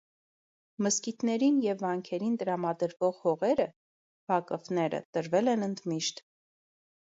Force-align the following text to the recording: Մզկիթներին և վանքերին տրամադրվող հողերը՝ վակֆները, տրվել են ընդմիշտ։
Մզկիթներին 0.85 1.59
և 1.65 1.83
վանքերին 1.85 2.39
տրամադրվող 2.43 3.19
հողերը՝ 3.27 3.67
վակֆները, 4.33 5.03
տրվել 5.19 5.53
են 5.55 5.69
ընդմիշտ։ 5.69 6.25